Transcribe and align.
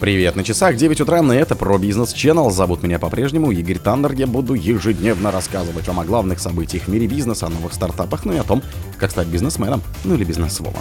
Привет, 0.00 0.34
на 0.34 0.44
часах 0.44 0.76
9 0.76 1.02
утра, 1.02 1.20
и 1.20 1.36
это 1.36 1.54
про 1.54 1.76
бизнес 1.76 2.14
Channel. 2.14 2.50
Зовут 2.50 2.82
меня 2.82 2.98
по-прежнему 2.98 3.50
Игорь 3.50 3.78
Таннер. 3.78 4.12
Я 4.12 4.26
буду 4.26 4.54
ежедневно 4.54 5.30
рассказывать 5.30 5.86
вам 5.88 6.00
о 6.00 6.06
главных 6.06 6.40
событиях 6.40 6.84
в 6.84 6.88
мире 6.88 7.06
бизнеса, 7.06 7.48
о 7.48 7.50
новых 7.50 7.74
стартапах, 7.74 8.24
ну 8.24 8.32
и 8.32 8.38
о 8.38 8.42
том, 8.42 8.62
как 8.96 9.10
стать 9.10 9.26
бизнесменом, 9.26 9.82
ну 10.04 10.14
или 10.14 10.24
бизнесвомом. 10.24 10.80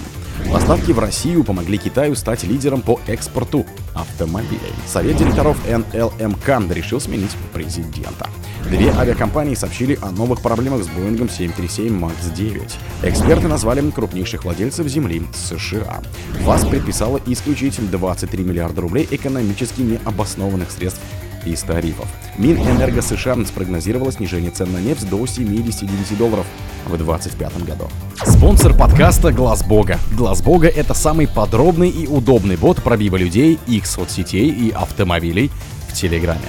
Поставки 0.53 0.93
в 0.93 0.99
Россию 0.99 1.43
помогли 1.43 1.77
Китаю 1.77 2.15
стать 2.15 2.45
лидером 2.45 2.81
по 2.81 3.01
экспорту 3.07 3.65
автомобилей. 4.01 4.73
Совет 4.87 5.17
директоров 5.17 5.57
НЛМК 5.67 6.73
решил 6.73 6.99
сменить 6.99 7.35
президента. 7.53 8.29
Две 8.69 8.91
авиакомпании 8.91 9.55
сообщили 9.55 9.97
о 10.01 10.11
новых 10.11 10.41
проблемах 10.41 10.83
с 10.83 10.87
Boeing 10.87 11.29
737 11.29 11.97
MAX 11.97 12.33
9. 12.35 12.61
Эксперты 13.03 13.47
назвали 13.47 13.89
крупнейших 13.89 14.43
владельцев 14.43 14.87
земли 14.87 15.23
США. 15.33 16.01
ВАЗ 16.41 16.65
предписала 16.65 17.19
исключить 17.25 17.79
23 17.89 18.43
миллиарда 18.43 18.81
рублей 18.81 19.07
экономически 19.09 19.81
необоснованных 19.81 20.71
средств 20.71 21.01
из 21.45 21.61
тарифов. 21.61 22.07
Минэнерго 22.37 23.01
США 23.01 23.37
спрогнозировало 23.45 24.11
снижение 24.11 24.51
цен 24.51 24.71
на 24.71 24.79
нефть 24.79 25.09
до 25.09 25.25
79 25.25 26.17
долларов 26.17 26.45
в 26.85 26.97
2025 26.97 27.63
году. 27.65 27.87
Спонсор 28.25 28.73
подкаста 28.73 29.31
Глаз 29.31 29.63
Бога. 29.63 29.99
Глаз 30.15 30.41
Бога 30.41 30.67
это 30.67 30.93
самый 30.93 31.27
подробный 31.27 31.89
и 31.89 32.07
удобный 32.07 32.57
бот 32.57 32.81
пробива 32.81 33.17
людей, 33.17 33.59
их 33.67 33.85
соцсетей 33.85 34.49
и 34.49 34.71
автомобилей 34.71 35.51
в 35.89 35.93
Телеграме. 35.93 36.39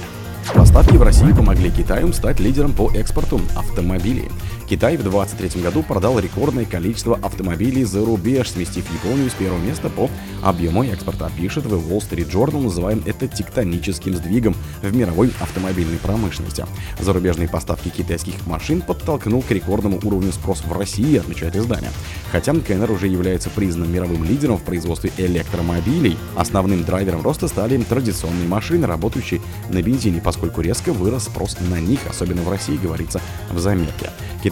Поставки 0.55 0.97
в 0.97 1.03
Россию 1.03 1.35
помогли 1.35 1.69
Китаю 1.69 2.11
стать 2.13 2.39
лидером 2.39 2.73
по 2.73 2.91
экспорту 2.91 3.39
автомобилей. 3.55 4.29
Китай 4.71 4.95
в 4.95 5.03
2023 5.03 5.61
году 5.61 5.83
продал 5.83 6.17
рекордное 6.17 6.63
количество 6.63 7.19
автомобилей 7.21 7.83
за 7.83 8.05
рубеж, 8.05 8.51
сместив 8.51 8.89
Японию 8.89 9.29
с 9.29 9.33
первого 9.33 9.59
места 9.59 9.89
по 9.89 10.09
объему 10.41 10.85
экспорта. 10.85 11.29
Пишет 11.37 11.65
в 11.65 11.73
Wall 11.73 11.99
Street 11.99 12.31
Journal, 12.31 12.61
называем 12.61 13.03
это 13.05 13.27
тектоническим 13.27 14.15
сдвигом 14.15 14.55
в 14.81 14.95
мировой 14.95 15.33
автомобильной 15.41 15.97
промышленности. 15.97 16.65
Зарубежные 17.01 17.49
поставки 17.49 17.89
китайских 17.89 18.47
машин 18.47 18.81
подтолкнул 18.81 19.41
к 19.41 19.51
рекордному 19.51 19.99
уровню 20.03 20.31
спроса 20.31 20.63
в 20.65 20.71
России, 20.71 21.19
отмечает 21.19 21.57
издание. 21.57 21.91
Хотя 22.31 22.53
КНР 22.53 22.91
уже 22.91 23.09
является 23.09 23.49
признанным 23.49 23.91
мировым 23.91 24.23
лидером 24.23 24.55
в 24.55 24.63
производстве 24.63 25.11
электромобилей, 25.17 26.17
основным 26.37 26.85
драйвером 26.85 27.23
роста 27.23 27.49
стали 27.49 27.75
традиционные 27.83 28.47
машины, 28.47 28.87
работающие 28.87 29.41
на 29.67 29.81
бензине, 29.81 30.21
поскольку 30.21 30.61
резко 30.61 30.93
вырос 30.93 31.25
спрос 31.25 31.57
на 31.59 31.81
них, 31.81 31.99
особенно 32.09 32.41
в 32.41 32.49
России, 32.49 32.77
говорится 32.77 33.19
в 33.49 33.59
заметке. 33.59 34.11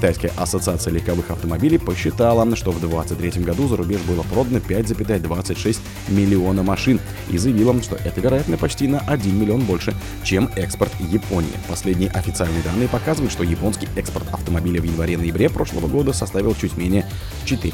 Китайская 0.09 0.41
ассоциация 0.41 0.91
легковых 0.91 1.29
автомобилей 1.29 1.77
посчитала, 1.77 2.43
что 2.55 2.71
в 2.71 2.79
2023 2.79 3.43
году 3.43 3.67
за 3.67 3.77
рубеж 3.77 4.01
было 4.01 4.23
продано 4.23 4.57
5,26 4.57 5.77
миллиона 6.07 6.63
машин 6.63 6.99
и 7.29 7.37
заявила, 7.37 7.79
что 7.83 7.95
это, 7.95 8.19
вероятно, 8.19 8.57
почти 8.57 8.87
на 8.87 9.01
1 9.01 9.39
миллион 9.39 9.61
больше, 9.61 9.93
чем 10.23 10.49
экспорт 10.55 10.91
Японии. 10.99 11.51
Последние 11.67 12.09
официальные 12.09 12.63
данные 12.63 12.87
показывают, 12.87 13.31
что 13.31 13.43
японский 13.43 13.87
экспорт 13.95 14.25
автомобилей 14.31 14.79
в 14.79 14.85
январе-ноябре 14.85 15.47
прошлого 15.47 15.85
года 15.85 16.11
составил 16.11 16.55
чуть 16.55 16.75
менее 16.75 17.05
4 17.45 17.71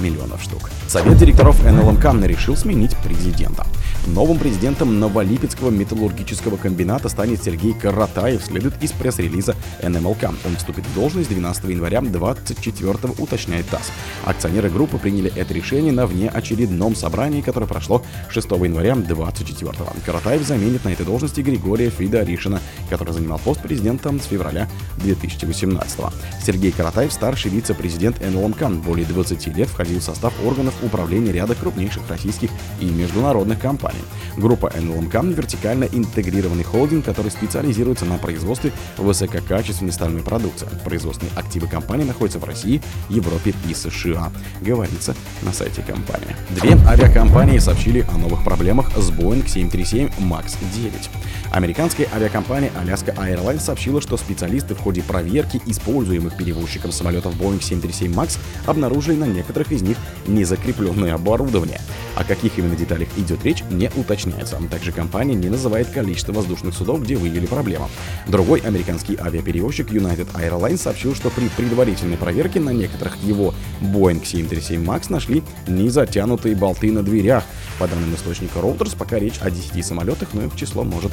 миллионов 0.00 0.42
штук. 0.42 0.70
Совет 0.88 1.16
директоров 1.18 1.62
НЛМК 1.64 2.26
решил 2.26 2.56
сменить 2.56 2.96
президента. 2.96 3.64
Новым 4.06 4.38
президентом 4.38 5.00
Новолипецкого 5.00 5.70
металлургического 5.70 6.56
комбината 6.56 7.08
станет 7.08 7.42
Сергей 7.42 7.72
Каратаев, 7.72 8.40
следует 8.44 8.80
из 8.80 8.92
пресс-релиза 8.92 9.56
НМЛК. 9.82 10.30
Он 10.44 10.56
вступит 10.56 10.86
в 10.86 10.94
должность 10.94 11.28
12 11.28 11.64
января 11.64 12.00
24 12.00 13.14
уточняет 13.18 13.68
ТАСС. 13.68 13.90
Акционеры 14.24 14.70
группы 14.70 14.98
приняли 14.98 15.32
это 15.34 15.52
решение 15.52 15.92
на 15.92 16.06
внеочередном 16.06 16.94
собрании, 16.94 17.40
которое 17.40 17.66
прошло 17.66 18.04
6 18.30 18.48
января 18.52 18.94
24 18.94 19.72
Каратаев 20.04 20.42
заменит 20.46 20.84
на 20.84 20.90
этой 20.90 21.04
должности 21.04 21.40
Григория 21.40 21.90
Фидоришина, 21.90 22.60
который 22.88 23.12
занимал 23.12 23.40
пост 23.40 23.60
президента 23.60 24.16
с 24.16 24.26
февраля 24.26 24.68
2018 24.98 26.00
Сергей 26.44 26.70
Каратаев, 26.70 27.12
старший 27.12 27.50
вице-президент 27.50 28.20
НЛМК, 28.24 28.68
более 28.84 29.04
20 29.04 29.48
лет 29.48 29.68
входил 29.68 29.98
в 29.98 30.04
состав 30.04 30.32
органов 30.44 30.74
управления 30.82 31.32
ряда 31.32 31.56
крупнейших 31.56 32.08
российских 32.08 32.50
и 32.80 32.84
международных 32.84 33.58
компаний 33.58 33.95
компании. 33.96 34.04
Группа 34.36 34.72
НЛМК– 34.74 35.14
вертикально 35.36 35.84
интегрированный 35.84 36.64
холдинг, 36.64 37.04
который 37.04 37.30
специализируется 37.30 38.04
на 38.04 38.18
производстве 38.18 38.72
высококачественной 38.98 39.92
стальной 39.92 40.22
продукции. 40.22 40.68
Производственные 40.84 41.32
активы 41.36 41.66
компании 41.66 42.04
находятся 42.04 42.38
в 42.38 42.44
России, 42.44 42.82
Европе 43.08 43.54
и 43.68 43.74
США, 43.74 44.32
говорится 44.60 45.14
на 45.42 45.52
сайте 45.52 45.82
компании. 45.82 46.36
Две 46.50 46.72
авиакомпании 46.86 47.58
сообщили 47.58 48.06
о 48.12 48.18
новых 48.18 48.44
проблемах 48.44 48.90
с 48.96 49.10
Boeing 49.10 49.46
737 49.46 50.08
MAX 50.18 50.56
9. 50.74 51.10
Американская 51.52 52.08
авиакомпания 52.14 52.70
Alaska 52.82 53.14
Airlines 53.16 53.60
сообщила, 53.60 54.00
что 54.00 54.16
специалисты 54.16 54.74
в 54.74 54.80
ходе 54.80 55.02
проверки 55.02 55.60
используемых 55.66 56.36
перевозчиком 56.36 56.92
самолетов 56.92 57.34
Boeing 57.36 57.62
737 57.62 58.12
MAX 58.12 58.38
обнаружили 58.66 59.16
на 59.16 59.24
некоторых 59.24 59.72
из 59.72 59.82
них 59.82 59.96
незакрепленное 60.26 61.14
оборудование. 61.14 61.80
О 62.16 62.24
каких 62.24 62.58
именно 62.58 62.74
деталях 62.74 63.08
идет 63.18 63.44
речь, 63.44 63.62
не 63.70 63.90
уточняется. 63.94 64.58
Также 64.70 64.90
компания 64.90 65.34
не 65.34 65.50
называет 65.50 65.90
количество 65.90 66.32
воздушных 66.32 66.74
судов, 66.74 67.02
где 67.02 67.14
выявили 67.14 67.44
проблему. 67.44 67.90
Другой 68.26 68.60
американский 68.60 69.18
авиаперевозчик 69.20 69.90
United 69.90 70.26
Airlines 70.34 70.78
сообщил, 70.78 71.14
что 71.14 71.28
при 71.28 71.48
предварительной 71.48 72.16
проверке 72.16 72.58
на 72.58 72.70
некоторых 72.70 73.22
его 73.22 73.54
Boeing 73.82 74.24
737 74.24 74.82
MAX 74.82 75.06
нашли 75.10 75.42
незатянутые 75.68 76.56
болты 76.56 76.90
на 76.90 77.02
дверях. 77.02 77.44
По 77.78 77.86
данным 77.86 78.14
источника 78.14 78.60
Reuters, 78.60 78.96
пока 78.96 79.18
речь 79.18 79.38
о 79.42 79.50
10 79.50 79.84
самолетах, 79.84 80.30
но 80.32 80.44
их 80.44 80.56
число 80.56 80.84
может 80.84 81.12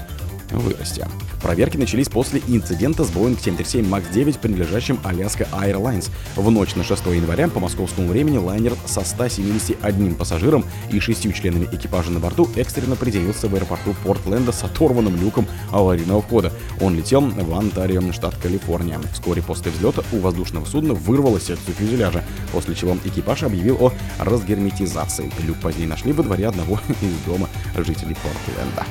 вырасти. 0.52 1.06
Проверки 1.42 1.78
начались 1.78 2.08
после 2.08 2.42
инцидента 2.48 3.04
с 3.04 3.10
Boeing 3.10 3.38
737 3.40 3.86
MAX 3.86 4.12
9, 4.14 4.38
принадлежащим 4.40 5.00
Alaska 5.04 5.48
Airlines. 5.52 6.10
В 6.36 6.50
ночь 6.50 6.76
на 6.76 6.84
6 6.84 7.06
января 7.08 7.50
по 7.50 7.60
московскому 7.60 8.08
времени 8.08 8.38
лайнер 8.38 8.74
со 8.86 9.02
171 9.02 10.16
пассажиром 10.16 10.64
и 10.92 11.00
шестью 11.00 11.34
членами 11.34 11.68
экипажа 11.72 12.12
на 12.12 12.20
борту 12.20 12.50
экстренно 12.56 12.96
приземлился 12.96 13.48
в 13.48 13.56
аэропорту 13.56 13.94
Портленда 14.06 14.52
с 14.52 14.64
оторванным 14.64 15.20
люком 15.20 15.46
аварийного 15.72 16.22
входа. 16.22 16.52
Он 16.80 16.96
летел 16.96 17.22
в 17.22 17.54
Онтарио, 17.54 18.12
штат 18.14 18.36
Калифорния. 18.38 19.00
Вскоре 19.12 19.42
после 19.42 19.72
взлета 19.72 20.04
у 20.12 20.20
воздушного 20.20 20.66
судна 20.66 20.94
вырвалась 20.94 21.44
секцию 21.44 21.76
фюзеляжа, 21.76 22.24
после 22.52 22.76
чего 22.76 22.98
экипаж 23.04 23.44
объявил 23.44 23.78
о 23.80 23.92
разгерметизации. 24.20 25.32
Люк 25.46 25.58
позднее 25.58 25.88
нашли 25.88 26.14
во 26.14 26.24
дворе 26.24 26.48
одного 26.48 26.80
из 27.02 27.26
дома 27.26 27.50
жителей 27.76 28.16
Портленда. 28.16 28.86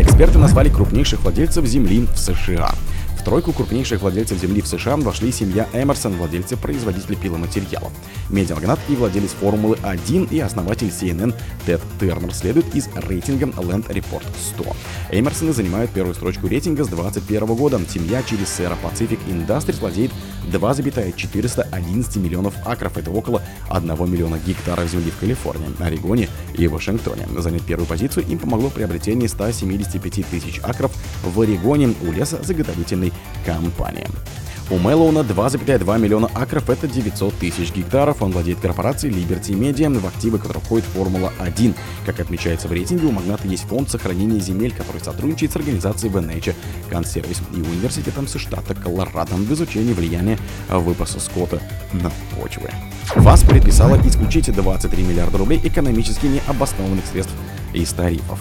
Эксперты 0.00 0.38
назвали 0.38 0.70
крупнейших 0.80 1.20
владельцев 1.20 1.66
земли 1.66 2.06
в 2.14 2.18
США. 2.18 2.74
В 3.20 3.22
тройку 3.22 3.52
крупнейших 3.52 4.00
владельцев 4.00 4.38
земли 4.38 4.62
в 4.62 4.66
США 4.66 4.96
вошли 4.96 5.30
семья 5.30 5.68
Эмерсон, 5.74 6.16
владельцы 6.16 6.56
производителей 6.56 7.16
пиломатериалов. 7.16 7.92
Медиамагнат 8.30 8.80
и 8.88 8.96
владелец 8.96 9.32
Формулы-1 9.32 10.30
и 10.30 10.40
основатель 10.40 10.88
CNN 10.88 11.34
Тед 11.66 11.82
Тернер 12.00 12.32
следует 12.32 12.74
из 12.74 12.88
рейтинга 12.94 13.44
Land 13.44 13.88
Report 13.88 14.24
100. 14.54 14.64
Эмерсоны 15.12 15.52
занимают 15.52 15.90
первую 15.90 16.14
строчку 16.14 16.48
рейтинга 16.48 16.82
с 16.82 16.88
2021 16.88 17.54
года. 17.56 17.78
Семья 17.90 18.22
через 18.22 18.46
Sierra 18.46 18.76
Pacific 18.82 19.18
Industries 19.28 19.80
владеет 19.80 20.12
2,411 20.50 22.16
миллионов 22.16 22.54
акров. 22.64 22.96
Это 22.96 23.10
около 23.10 23.42
1 23.68 24.10
миллиона 24.10 24.38
гектаров 24.46 24.88
земли 24.88 25.10
в 25.10 25.18
Калифорнии, 25.18 25.68
Орегоне 25.78 26.28
и 26.54 26.66
Вашингтоне. 26.68 27.28
Занять 27.36 27.62
первую 27.62 27.86
позицию 27.86 28.24
им 28.28 28.38
помогло 28.38 28.70
приобретение 28.70 29.28
175 29.28 30.26
тысяч 30.26 30.60
акров 30.62 30.92
в 31.22 31.38
Орегоне 31.38 31.94
у 32.00 32.12
лесозаготовительной 33.10 33.40
компании. 33.44 34.06
У 34.70 34.78
Мэллоуна 34.78 35.20
2,2 35.20 35.98
миллиона 35.98 36.30
акров, 36.32 36.70
это 36.70 36.86
900 36.86 37.34
тысяч 37.34 37.74
гектаров. 37.74 38.22
Он 38.22 38.30
владеет 38.30 38.60
корпорацией 38.60 39.12
Liberty 39.12 39.50
Media, 39.52 39.92
в 39.98 40.06
активы 40.06 40.38
которой 40.38 40.60
входит 40.60 40.84
Формула-1. 40.94 41.74
Как 42.06 42.20
отмечается 42.20 42.68
в 42.68 42.72
рейтинге, 42.72 43.08
у 43.08 43.10
магната 43.10 43.48
есть 43.48 43.64
фонд 43.64 43.90
сохранения 43.90 44.38
земель, 44.38 44.72
который 44.72 45.02
сотрудничает 45.02 45.50
с 45.50 45.56
организацией 45.56 46.12
The 46.12 46.24
Nature 46.24 46.54
Conservancy 46.88 47.42
и 47.52 47.62
университетом 47.62 48.28
штата 48.28 48.76
Колорадо 48.76 49.34
в 49.34 49.52
изучении 49.52 49.92
влияния 49.92 50.38
выпаса 50.68 51.18
скота 51.18 51.60
на 51.92 52.12
почвы. 52.36 52.70
ВАЗ 53.16 53.42
предписала 53.42 54.00
исключить 54.06 54.54
23 54.54 55.02
миллиарда 55.02 55.38
рублей 55.38 55.60
экономически 55.64 56.26
необоснованных 56.26 57.06
средств 57.06 57.34
из 57.72 57.92
тарифов. 57.92 58.38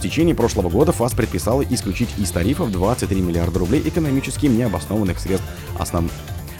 В 0.00 0.02
течение 0.02 0.34
прошлого 0.34 0.70
года 0.70 0.92
ФАС 0.92 1.12
предписала 1.12 1.60
исключить 1.60 2.08
из 2.16 2.30
тарифов 2.30 2.72
23 2.72 3.20
миллиарда 3.20 3.58
рублей 3.58 3.82
экономически 3.84 4.46
необоснованных 4.46 5.18
средств. 5.18 5.46
Основ... 5.78 6.10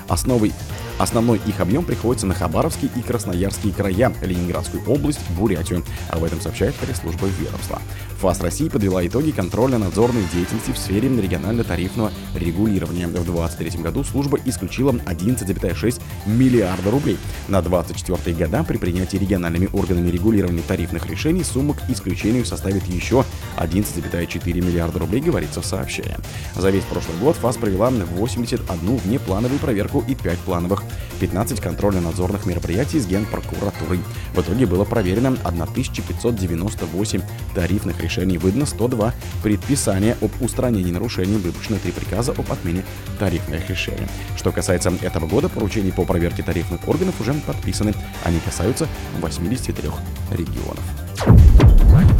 Основой 0.08 0.52
Основной 1.00 1.40
их 1.46 1.60
объем 1.60 1.82
приходится 1.82 2.26
на 2.26 2.34
Хабаровский 2.34 2.90
и 2.94 3.00
Красноярские 3.00 3.72
края, 3.72 4.12
Ленинградскую 4.20 4.82
область, 4.86 5.20
Бурятию. 5.30 5.82
Об 6.10 6.24
этом 6.24 6.42
сообщает 6.42 6.74
пресс-служба 6.74 7.26
ведомства. 7.26 7.80
ФАС 8.20 8.42
России 8.42 8.68
подвела 8.68 9.06
итоги 9.06 9.30
контрольно-надзорной 9.30 10.24
деятельности 10.30 10.72
в 10.72 10.76
сфере 10.76 11.08
регионально-тарифного 11.08 12.12
регулирования. 12.34 13.06
В 13.06 13.12
2023 13.14 13.80
году 13.80 14.04
служба 14.04 14.38
исключила 14.44 14.92
11,6 14.92 16.02
миллиарда 16.26 16.90
рублей. 16.90 17.16
На 17.48 17.62
2024 17.62 18.36
года 18.36 18.62
при 18.62 18.76
принятии 18.76 19.16
региональными 19.16 19.70
органами 19.72 20.10
регулирования 20.10 20.60
тарифных 20.60 21.06
решений 21.06 21.44
сумма 21.44 21.72
к 21.72 21.88
исключению 21.88 22.44
составит 22.44 22.86
еще 22.88 23.24
11,4 23.56 24.54
миллиарда 24.60 24.98
рублей, 24.98 25.22
говорится 25.22 25.62
в 25.62 25.64
сообщении. 25.64 26.18
За 26.54 26.68
весь 26.68 26.84
прошлый 26.84 27.16
год 27.22 27.36
ФАС 27.36 27.56
провела 27.56 27.88
81 27.88 28.96
внеплановую 28.98 29.58
проверку 29.60 30.04
и 30.06 30.14
5 30.14 30.38
плановых, 30.40 30.82
15 31.20 31.60
контрольно-надзорных 31.60 32.46
мероприятий 32.46 32.98
с 32.98 33.06
Генпрокуратурой. 33.06 34.00
В 34.34 34.40
итоге 34.40 34.66
было 34.66 34.84
проверено 34.84 35.36
1598 35.44 37.22
тарифных 37.54 38.00
решений 38.00 38.38
выдано 38.38 38.66
102 38.66 39.14
предписания 39.42 40.16
об 40.20 40.30
устранении 40.40 40.90
нарушений, 40.90 41.36
выпущено 41.36 41.78
три 41.82 41.92
приказа 41.92 42.32
об 42.32 42.50
отмене 42.50 42.84
тарифных 43.18 43.68
решений. 43.68 44.06
Что 44.36 44.50
касается 44.52 44.92
этого 45.02 45.26
года, 45.26 45.48
поручений 45.48 45.92
по 45.92 46.04
проверке 46.04 46.42
тарифных 46.42 46.88
органов 46.88 47.20
уже 47.20 47.34
подписаны. 47.34 47.94
Они 48.24 48.40
касаются 48.40 48.88
83 49.20 49.90
регионов. 50.32 50.82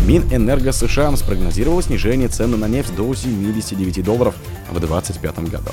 Минэнерго 0.06 0.72
США 0.72 1.14
спрогнозировало 1.16 1.82
снижение 1.82 2.28
цены 2.28 2.56
на 2.56 2.66
нефть 2.66 2.94
до 2.96 3.14
79 3.14 4.04
долларов 4.04 4.34
в 4.70 4.78
2025 4.78 5.50
году. 5.50 5.70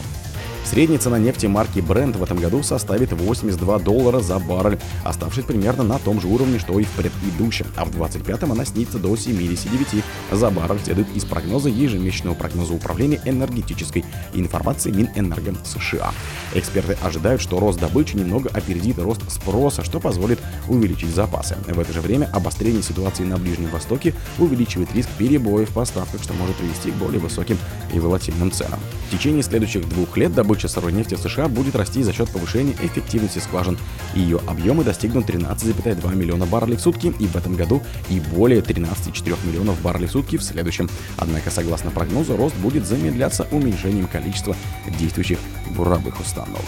Средняя 0.70 1.00
цена 1.00 1.18
нефти 1.18 1.46
марки 1.46 1.80
Brent 1.80 2.18
в 2.18 2.24
этом 2.24 2.40
году 2.40 2.62
составит 2.62 3.14
82 3.14 3.80
доллара 3.80 4.20
за 4.20 4.38
баррель, 4.38 4.78
оставшись 5.06 5.46
примерно 5.46 5.84
на 5.84 5.98
том 5.98 6.20
же 6.20 6.28
уровне, 6.28 6.60
что 6.60 6.78
и 6.78 6.84
в 6.84 6.90
предыдущем, 6.90 7.68
а 7.78 7.86
в 7.86 7.92
25-м 7.92 8.52
она 8.52 8.66
снизится 8.66 9.00
до 9.00 9.16
79 9.16 10.04
за 10.34 10.50
баррель, 10.50 10.82
следует 10.84 11.08
из 11.16 11.24
прогноза 11.24 11.70
ежемесячного 11.70 12.36
прогноза 12.36 12.74
Управления 12.74 13.22
энергетической 13.24 14.04
информации 14.34 14.92
Минэнерго 14.92 15.56
США. 15.64 16.12
Эксперты 16.54 16.98
ожидают, 17.02 17.42
что 17.42 17.62
рост 17.62 17.80
добычи 17.80 18.18
немного 18.18 18.50
опередит 18.50 19.00
рост 19.00 19.22
спроса, 19.32 19.86
что 19.86 20.02
позволит 20.02 20.40
увеличить 20.68 21.16
запасы. 21.16 21.56
В 21.66 21.80
это 21.80 21.94
же 21.94 22.02
время 22.02 22.30
обострение 22.34 22.84
ситуации 22.84 23.24
на 23.24 23.38
Ближнем 23.38 23.70
Востоке 23.70 24.14
увеличивает 24.38 24.94
риск 24.94 25.10
перебоев 25.18 25.70
в 25.70 25.74
поставках, 25.74 26.22
что 26.22 26.34
может 26.34 26.58
привести 26.58 26.92
к 26.92 26.96
более 26.96 27.22
высоким 27.22 27.58
и 27.94 28.00
волатильным 28.02 28.52
ценам. 28.52 28.82
В 29.08 29.12
течение 29.12 29.44
следующих 29.44 29.88
двух 29.88 30.18
лет 30.18 30.34
добыча 30.34 30.57
добыча 30.58 30.68
сырой 30.68 30.92
нефти 30.92 31.14
в 31.14 31.20
США 31.20 31.48
будет 31.48 31.76
расти 31.76 32.02
за 32.02 32.14
счет 32.14 32.30
повышения 32.32 32.74
эффективности 32.82 33.38
скважин. 33.38 33.78
Ее 34.16 34.40
объемы 34.48 34.84
достигнут 34.84 35.30
13,2 35.30 36.16
миллиона 36.16 36.48
баррелей 36.48 36.78
в 36.78 36.82
сутки 36.82 37.14
и 37.20 37.28
в 37.28 37.36
этом 37.36 37.56
году 37.56 37.84
и 38.10 38.20
более 38.20 38.62
13,4 38.62 39.38
миллионов 39.46 39.80
баррелей 39.82 40.08
в 40.08 40.12
сутки 40.12 40.38
в 40.38 40.44
следующем. 40.44 40.90
Однако, 41.18 41.52
согласно 41.52 41.92
прогнозу, 41.92 42.36
рост 42.36 42.56
будет 42.56 42.88
замедляться 42.88 43.48
уменьшением 43.52 44.08
количества 44.08 44.56
действующих 45.00 45.38
буровых 45.76 46.20
установок. 46.20 46.66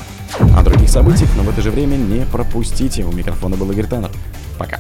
О 0.56 0.62
других 0.62 0.90
событиях, 0.90 1.30
но 1.36 1.42
в 1.42 1.50
это 1.50 1.62
же 1.62 1.72
время 1.72 1.96
не 1.96 2.26
пропустите. 2.26 3.04
У 3.04 3.12
микрофона 3.12 3.56
был 3.56 3.72
Игорь 3.72 3.88
Таннер. 3.88 4.12
Пока. 4.60 4.80